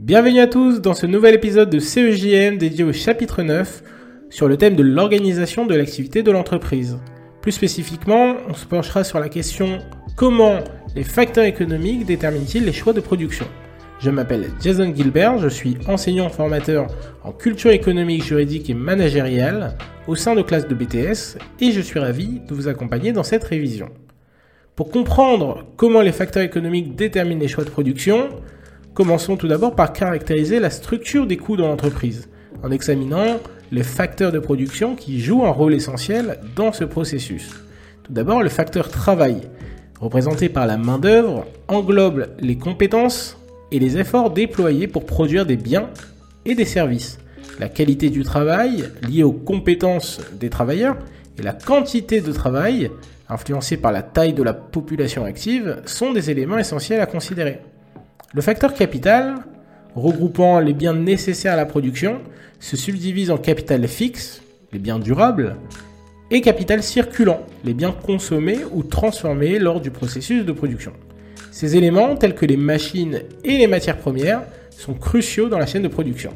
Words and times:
Bienvenue 0.00 0.38
à 0.38 0.46
tous 0.46 0.80
dans 0.80 0.94
ce 0.94 1.06
nouvel 1.06 1.34
épisode 1.34 1.70
de 1.70 1.80
CEJM 1.80 2.56
dédié 2.56 2.84
au 2.84 2.92
chapitre 2.92 3.42
9 3.42 3.82
sur 4.30 4.46
le 4.46 4.56
thème 4.56 4.76
de 4.76 4.84
l'organisation 4.84 5.66
de 5.66 5.74
l'activité 5.74 6.22
de 6.22 6.30
l'entreprise. 6.30 7.00
Plus 7.42 7.50
spécifiquement, 7.50 8.36
on 8.48 8.54
se 8.54 8.64
penchera 8.64 9.02
sur 9.02 9.18
la 9.18 9.28
question 9.28 9.80
comment 10.14 10.60
les 10.94 11.02
facteurs 11.02 11.46
économiques 11.46 12.06
déterminent-ils 12.06 12.64
les 12.64 12.72
choix 12.72 12.92
de 12.92 13.00
production? 13.00 13.44
Je 13.98 14.10
m'appelle 14.10 14.52
Jason 14.62 14.94
Gilbert, 14.94 15.38
je 15.38 15.48
suis 15.48 15.76
enseignant 15.88 16.28
formateur 16.28 16.86
en 17.24 17.32
culture 17.32 17.72
économique, 17.72 18.22
juridique 18.22 18.70
et 18.70 18.74
managériale 18.74 19.76
au 20.06 20.14
sein 20.14 20.36
de 20.36 20.42
classe 20.42 20.68
de 20.68 20.76
BTS 20.76 21.38
et 21.60 21.72
je 21.72 21.80
suis 21.80 21.98
ravi 21.98 22.38
de 22.48 22.54
vous 22.54 22.68
accompagner 22.68 23.10
dans 23.10 23.24
cette 23.24 23.42
révision. 23.42 23.88
Pour 24.76 24.92
comprendre 24.92 25.66
comment 25.76 26.02
les 26.02 26.12
facteurs 26.12 26.44
économiques 26.44 26.94
déterminent 26.94 27.40
les 27.40 27.48
choix 27.48 27.64
de 27.64 27.70
production, 27.70 28.28
Commençons 28.98 29.36
tout 29.36 29.46
d'abord 29.46 29.76
par 29.76 29.92
caractériser 29.92 30.58
la 30.58 30.70
structure 30.70 31.28
des 31.28 31.36
coûts 31.36 31.56
dans 31.56 31.68
l'entreprise, 31.68 32.28
en 32.64 32.72
examinant 32.72 33.38
les 33.70 33.84
facteurs 33.84 34.32
de 34.32 34.40
production 34.40 34.96
qui 34.96 35.20
jouent 35.20 35.46
un 35.46 35.50
rôle 35.50 35.72
essentiel 35.72 36.40
dans 36.56 36.72
ce 36.72 36.82
processus. 36.82 37.48
Tout 38.02 38.12
d'abord, 38.12 38.42
le 38.42 38.48
facteur 38.48 38.88
travail, 38.88 39.42
représenté 40.00 40.48
par 40.48 40.66
la 40.66 40.78
main-d'œuvre, 40.78 41.46
englobe 41.68 42.26
les 42.40 42.58
compétences 42.58 43.38
et 43.70 43.78
les 43.78 43.98
efforts 43.98 44.30
déployés 44.30 44.88
pour 44.88 45.06
produire 45.06 45.46
des 45.46 45.56
biens 45.56 45.90
et 46.44 46.56
des 46.56 46.64
services. 46.64 47.20
La 47.60 47.68
qualité 47.68 48.10
du 48.10 48.24
travail, 48.24 48.90
liée 49.08 49.22
aux 49.22 49.30
compétences 49.30 50.20
des 50.40 50.50
travailleurs, 50.50 50.96
et 51.38 51.42
la 51.42 51.52
quantité 51.52 52.20
de 52.20 52.32
travail, 52.32 52.90
influencée 53.28 53.76
par 53.76 53.92
la 53.92 54.02
taille 54.02 54.32
de 54.32 54.42
la 54.42 54.54
population 54.54 55.24
active, 55.24 55.82
sont 55.84 56.12
des 56.12 56.32
éléments 56.32 56.58
essentiels 56.58 57.00
à 57.00 57.06
considérer. 57.06 57.60
Le 58.34 58.42
facteur 58.42 58.74
capital, 58.74 59.36
regroupant 59.94 60.60
les 60.60 60.74
biens 60.74 60.92
nécessaires 60.92 61.54
à 61.54 61.56
la 61.56 61.64
production, 61.64 62.20
se 62.60 62.76
subdivise 62.76 63.30
en 63.30 63.38
capital 63.38 63.88
fixe, 63.88 64.42
les 64.70 64.78
biens 64.78 64.98
durables, 64.98 65.56
et 66.30 66.42
capital 66.42 66.82
circulant, 66.82 67.40
les 67.64 67.72
biens 67.72 67.92
consommés 67.92 68.58
ou 68.70 68.82
transformés 68.82 69.58
lors 69.58 69.80
du 69.80 69.90
processus 69.90 70.44
de 70.44 70.52
production. 70.52 70.92
Ces 71.50 71.76
éléments, 71.76 72.16
tels 72.16 72.34
que 72.34 72.44
les 72.44 72.58
machines 72.58 73.22
et 73.44 73.56
les 73.56 73.66
matières 73.66 73.96
premières, 73.96 74.42
sont 74.70 74.92
cruciaux 74.92 75.48
dans 75.48 75.58
la 75.58 75.64
chaîne 75.64 75.82
de 75.82 75.88
production. 75.88 76.34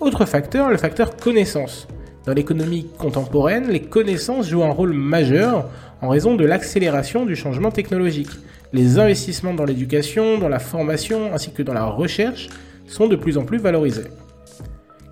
Autre 0.00 0.24
facteur, 0.24 0.70
le 0.70 0.78
facteur 0.78 1.16
connaissance. 1.16 1.86
Dans 2.26 2.32
l'économie 2.32 2.86
contemporaine, 2.96 3.68
les 3.68 3.82
connaissances 3.82 4.48
jouent 4.48 4.64
un 4.64 4.70
rôle 4.70 4.94
majeur 4.94 5.68
en 6.00 6.08
raison 6.08 6.34
de 6.34 6.44
l'accélération 6.44 7.26
du 7.26 7.36
changement 7.36 7.70
technologique. 7.70 8.30
Les 8.72 8.98
investissements 8.98 9.52
dans 9.52 9.64
l'éducation, 9.64 10.38
dans 10.38 10.48
la 10.48 10.58
formation 10.58 11.34
ainsi 11.34 11.52
que 11.52 11.62
dans 11.62 11.74
la 11.74 11.84
recherche 11.84 12.48
sont 12.86 13.08
de 13.08 13.16
plus 13.16 13.36
en 13.36 13.44
plus 13.44 13.58
valorisés. 13.58 14.08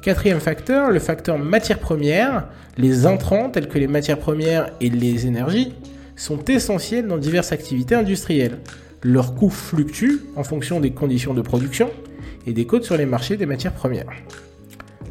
Quatrième 0.01 0.41
facteur, 0.41 0.91
le 0.91 0.99
facteur 0.99 1.39
matières 1.39 1.79
premières. 1.79 2.49
Les 2.79 3.05
intrants 3.05 3.51
tels 3.51 3.69
que 3.69 3.79
les 3.79 3.87
matières 3.87 4.19
premières 4.19 4.71
et 4.81 4.89
les 4.89 5.27
énergies 5.27 5.75
sont 6.17 6.43
essentiels 6.47 7.07
dans 7.07 7.19
diverses 7.19 7.53
activités 7.53 7.95
industrielles. 7.95 8.59
Leurs 9.03 9.35
coûts 9.35 9.51
fluctuent 9.51 10.21
en 10.37 10.45
fonction 10.45 10.81
des 10.81 10.93
conditions 10.93 11.35
de 11.35 11.43
production 11.43 11.91
et 12.47 12.53
des 12.53 12.67
codes 12.67 12.85
sur 12.85 12.97
les 12.97 13.07
marchés 13.07 13.37
des 13.37 13.47
matières 13.47 13.75
premières. 13.75 14.07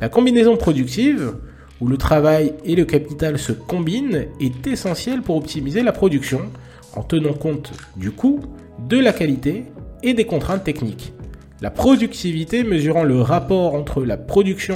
La 0.01 0.09
combinaison 0.09 0.57
productive, 0.57 1.35
où 1.81 1.87
le 1.87 1.97
travail 1.97 2.53
et 2.63 2.75
le 2.75 2.85
capital 2.85 3.37
se 3.39 3.51
combinent, 3.51 4.27
est 4.39 4.67
essentielle 4.67 5.23
pour 5.23 5.35
optimiser 5.35 5.81
la 5.81 5.91
production 5.91 6.41
en 6.95 7.03
tenant 7.03 7.33
compte 7.33 7.71
du 7.97 8.11
coût, 8.11 8.39
de 8.87 8.97
la 8.97 9.13
qualité 9.13 9.65
et 10.03 10.13
des 10.13 10.25
contraintes 10.25 10.63
techniques. 10.63 11.13
La 11.61 11.71
productivité 11.71 12.63
mesurant 12.63 13.03
le 13.03 13.21
rapport 13.21 13.75
entre 13.75 14.03
la 14.03 14.17
production 14.17 14.75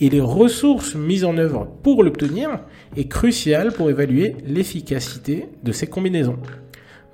et 0.00 0.08
les 0.08 0.20
ressources 0.20 0.94
mises 0.94 1.24
en 1.24 1.36
œuvre 1.36 1.68
pour 1.82 2.02
l'obtenir 2.02 2.60
est 2.96 3.08
cruciale 3.08 3.72
pour 3.72 3.90
évaluer 3.90 4.36
l'efficacité 4.46 5.46
de 5.62 5.72
ces 5.72 5.86
combinaisons. 5.86 6.38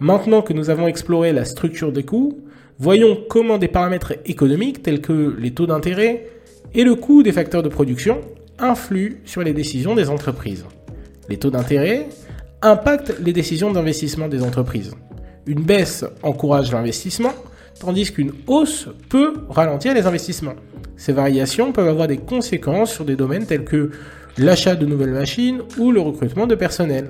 Maintenant 0.00 0.42
que 0.42 0.52
nous 0.52 0.70
avons 0.70 0.86
exploré 0.86 1.32
la 1.32 1.44
structure 1.44 1.92
des 1.92 2.02
coûts, 2.02 2.40
voyons 2.78 3.18
comment 3.28 3.58
des 3.58 3.68
paramètres 3.68 4.14
économiques 4.26 4.82
tels 4.82 5.00
que 5.00 5.34
les 5.38 5.52
taux 5.52 5.66
d'intérêt 5.66 6.26
et 6.74 6.84
le 6.84 6.94
coût 6.94 7.22
des 7.22 7.32
facteurs 7.32 7.62
de 7.62 7.68
production 7.68 8.20
influent 8.64 9.16
sur 9.24 9.42
les 9.42 9.52
décisions 9.52 9.94
des 9.94 10.08
entreprises. 10.08 10.64
Les 11.28 11.36
taux 11.36 11.50
d'intérêt 11.50 12.08
impactent 12.62 13.14
les 13.20 13.32
décisions 13.32 13.70
d'investissement 13.70 14.28
des 14.28 14.42
entreprises. 14.42 14.92
Une 15.46 15.62
baisse 15.62 16.04
encourage 16.22 16.72
l'investissement, 16.72 17.34
tandis 17.78 18.10
qu'une 18.10 18.32
hausse 18.46 18.88
peut 19.10 19.34
ralentir 19.50 19.94
les 19.94 20.06
investissements. 20.06 20.54
Ces 20.96 21.12
variations 21.12 21.72
peuvent 21.72 21.88
avoir 21.88 22.08
des 22.08 22.16
conséquences 22.16 22.92
sur 22.92 23.04
des 23.04 23.16
domaines 23.16 23.46
tels 23.46 23.64
que 23.64 23.90
l'achat 24.38 24.74
de 24.74 24.86
nouvelles 24.86 25.10
machines 25.10 25.60
ou 25.78 25.92
le 25.92 26.00
recrutement 26.00 26.46
de 26.46 26.54
personnel. 26.54 27.08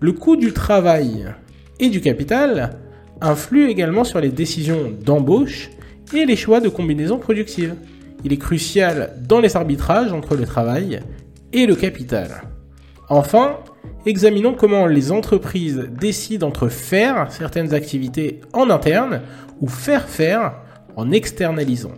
Le 0.00 0.12
coût 0.12 0.36
du 0.36 0.52
travail 0.52 1.26
et 1.80 1.88
du 1.88 2.00
capital 2.00 2.78
influe 3.20 3.68
également 3.68 4.04
sur 4.04 4.20
les 4.20 4.28
décisions 4.28 4.92
d'embauche 5.04 5.70
et 6.12 6.24
les 6.26 6.36
choix 6.36 6.60
de 6.60 6.68
combinaisons 6.68 7.18
productives. 7.18 7.74
Il 8.24 8.32
est 8.32 8.38
crucial 8.38 9.12
dans 9.20 9.40
les 9.40 9.54
arbitrages 9.54 10.12
entre 10.12 10.34
le 10.34 10.46
travail 10.46 11.00
et 11.52 11.66
le 11.66 11.76
capital. 11.76 12.42
Enfin, 13.10 13.58
examinons 14.06 14.54
comment 14.54 14.86
les 14.86 15.12
entreprises 15.12 15.88
décident 16.00 16.48
entre 16.48 16.68
faire 16.68 17.30
certaines 17.30 17.74
activités 17.74 18.40
en 18.54 18.70
interne 18.70 19.20
ou 19.60 19.68
faire 19.68 20.08
faire 20.08 20.54
en 20.96 21.12
externalisant. 21.12 21.92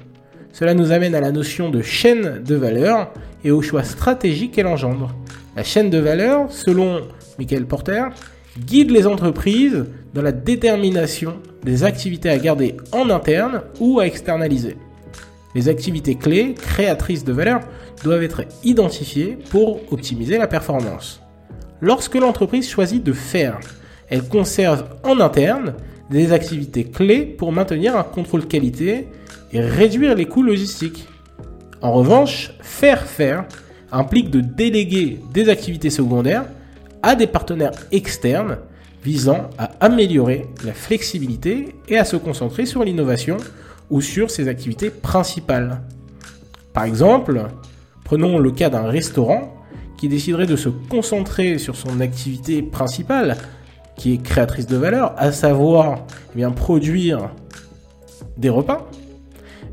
Cela 0.53 0.75
nous 0.75 0.91
amène 0.91 1.15
à 1.15 1.21
la 1.21 1.33
notion 1.33 1.71
de 1.71 1.81
chaîne 1.81 2.43
de 2.43 2.55
valeur 2.57 3.13
et 3.45 3.51
aux 3.51 3.63
choix 3.63 3.85
stratégiques 3.85 4.53
qu'elle 4.53 4.67
engendre. 4.67 5.15
La 5.55 5.63
chaîne 5.63 5.91
de 5.91 5.99
valeur, 5.99 6.51
selon 6.51 7.03
Michael 7.39 7.67
Porter, 7.67 8.05
guide 8.59 8.91
les 8.91 9.07
entreprises 9.07 9.85
dans 10.13 10.23
la 10.23 10.33
détermination 10.33 11.35
des 11.63 11.85
activités 11.85 12.31
à 12.31 12.39
garder 12.39 12.77
en 12.93 13.11
interne 13.11 13.63
ou 13.81 14.01
à 14.01 14.07
externaliser. 14.07 14.77
Les 15.57 15.71
activités 15.71 16.17
clés, 16.17 16.53
créatrices 16.53 17.25
de 17.25 17.33
valeur, 17.33 17.61
doivent 18.05 18.23
être 18.23 18.43
identifiées 18.63 19.39
pour 19.49 19.91
optimiser 19.91 20.37
la 20.37 20.47
performance. 20.47 21.23
Lorsque 21.81 22.17
l'entreprise 22.17 22.69
choisit 22.69 23.03
de 23.03 23.15
faire, 23.15 23.59
elle 24.11 24.29
conserve 24.29 24.85
en 25.03 25.19
interne 25.19 25.73
des 26.11 26.33
activités 26.33 26.85
clés 26.85 27.23
pour 27.23 27.53
maintenir 27.53 27.97
un 27.97 28.03
contrôle 28.03 28.47
qualité 28.47 29.09
et 29.51 29.61
réduire 29.63 30.15
les 30.15 30.27
coûts 30.27 30.43
logistiques. 30.43 31.09
En 31.81 31.95
revanche, 31.95 32.53
faire 32.61 33.07
faire 33.07 33.47
implique 33.91 34.29
de 34.29 34.41
déléguer 34.41 35.21
des 35.33 35.49
activités 35.49 35.89
secondaires 35.89 36.45
à 37.03 37.15
des 37.15 37.27
partenaires 37.27 37.73
externes 37.93 38.59
visant 39.03 39.49
à 39.57 39.71
améliorer 39.81 40.49
la 40.67 40.75
flexibilité 40.75 41.69
et 41.89 41.97
à 41.97 42.05
se 42.05 42.17
concentrer 42.17 42.67
sur 42.67 42.85
l'innovation 42.85 43.39
ou 43.91 44.01
sur 44.01 44.31
ses 44.31 44.49
activités 44.49 44.91
principales. 44.91 45.83
Par 46.73 46.85
exemple, 46.85 47.47
prenons 48.05 48.39
le 48.39 48.51
cas 48.51 48.71
d'un 48.71 48.87
restaurant 48.87 49.55
qui 49.97 50.09
déciderait 50.09 50.47
de 50.47 50.57
se 50.57 50.69
concentrer 50.69 51.59
sur 51.59 51.77
son 51.77 52.01
activité 52.01 52.63
principale, 52.63 53.37
qui 53.97 54.13
est 54.13 54.23
créatrice 54.23 54.67
de 54.67 54.77
valeur, 54.77 55.15
à 55.17 55.33
savoir 55.33 56.05
eh 56.33 56.37
bien, 56.37 56.51
produire 56.51 57.31
des 58.37 58.51
repas, 58.51 58.91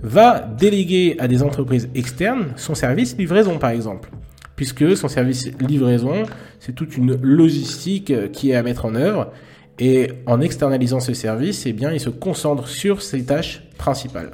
va 0.01 0.39
déléguer 0.39 1.15
à 1.19 1.27
des 1.27 1.43
entreprises 1.43 1.89
externes 1.95 2.53
son 2.55 2.75
service 2.75 3.17
livraison 3.17 3.57
par 3.57 3.71
exemple. 3.71 4.09
Puisque 4.55 4.95
son 4.95 5.07
service 5.07 5.51
livraison, 5.59 6.23
c'est 6.59 6.73
toute 6.73 6.95
une 6.95 7.15
logistique 7.21 8.31
qui 8.31 8.51
est 8.51 8.55
à 8.55 8.63
mettre 8.63 8.85
en 8.85 8.95
œuvre 8.95 9.31
et 9.79 10.09
en 10.25 10.41
externalisant 10.41 10.99
ce 10.99 11.13
service, 11.13 11.65
eh 11.65 11.73
bien, 11.73 11.91
il 11.91 11.99
se 11.99 12.09
concentre 12.09 12.67
sur 12.67 13.01
ses 13.01 13.23
tâches 13.23 13.63
principales. 13.77 14.31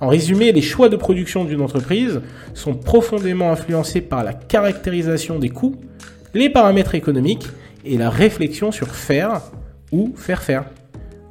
En 0.00 0.08
résumé, 0.08 0.52
les 0.52 0.62
choix 0.62 0.88
de 0.88 0.96
production 0.96 1.44
d'une 1.44 1.60
entreprise 1.60 2.20
sont 2.54 2.74
profondément 2.74 3.52
influencés 3.52 4.00
par 4.00 4.24
la 4.24 4.32
caractérisation 4.32 5.38
des 5.38 5.50
coûts, 5.50 5.76
les 6.34 6.48
paramètres 6.48 6.94
économiques 6.94 7.46
et 7.84 7.96
la 7.98 8.10
réflexion 8.10 8.72
sur 8.72 8.88
faire 8.88 9.42
ou 9.92 10.14
faire 10.16 10.42
faire. 10.42 10.64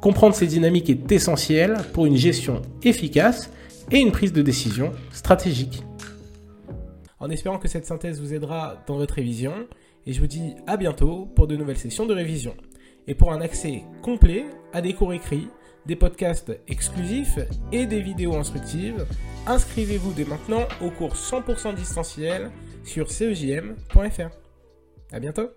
Comprendre 0.00 0.34
ces 0.34 0.46
dynamiques 0.46 0.88
est 0.88 1.12
essentiel 1.12 1.76
pour 1.92 2.06
une 2.06 2.16
gestion 2.16 2.62
efficace 2.82 3.50
et 3.90 3.98
une 3.98 4.12
prise 4.12 4.32
de 4.32 4.42
décision 4.42 4.92
stratégique. 5.12 5.82
En 7.18 7.28
espérant 7.28 7.58
que 7.58 7.68
cette 7.68 7.86
synthèse 7.86 8.20
vous 8.20 8.32
aidera 8.32 8.82
dans 8.86 8.96
votre 8.96 9.14
révision, 9.14 9.52
et 10.06 10.12
je 10.12 10.20
vous 10.20 10.26
dis 10.26 10.54
à 10.66 10.76
bientôt 10.76 11.28
pour 11.34 11.46
de 11.46 11.56
nouvelles 11.56 11.76
sessions 11.76 12.06
de 12.06 12.14
révision 12.14 12.54
et 13.10 13.14
pour 13.14 13.32
un 13.32 13.40
accès 13.40 13.82
complet 14.02 14.44
à 14.72 14.80
des 14.80 14.94
cours 14.94 15.12
écrits, 15.12 15.48
des 15.84 15.96
podcasts 15.96 16.52
exclusifs 16.68 17.40
et 17.72 17.86
des 17.86 18.00
vidéos 18.00 18.36
instructives, 18.36 19.04
inscrivez-vous 19.48 20.12
dès 20.12 20.24
maintenant 20.24 20.68
au 20.80 20.90
cours 20.90 21.16
100% 21.16 21.74
distanciel 21.74 22.52
sur 22.84 23.10
cegm.fr. 23.10 24.30
À 25.12 25.18
bientôt 25.18 25.48